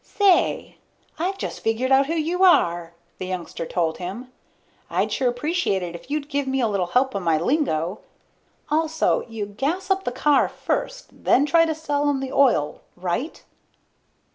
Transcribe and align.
"Say, 0.03 0.77
I've 1.19 1.37
just 1.37 1.59
figured 1.59 1.91
out 1.91 2.07
who 2.07 2.15
you 2.15 2.43
are," 2.43 2.93
the 3.19 3.27
youngster 3.27 3.67
told 3.67 3.99
him. 3.99 4.29
"I'd 4.89 5.11
sure 5.11 5.29
appreciate 5.29 5.83
it 5.83 5.93
if 5.93 6.09
you'd 6.09 6.27
give 6.27 6.47
me 6.47 6.59
a 6.59 6.67
little 6.67 6.87
help 6.87 7.15
on 7.15 7.21
my 7.21 7.37
lingo. 7.37 7.99
Also, 8.71 9.21
you 9.29 9.45
gas 9.45 9.91
up 9.91 10.03
the 10.03 10.11
car 10.11 10.49
first, 10.49 11.09
then 11.23 11.45
try 11.45 11.65
to 11.65 11.75
sell 11.75 12.09
'em 12.09 12.19
the 12.19 12.31
oil 12.31 12.81
right?" 12.95 13.43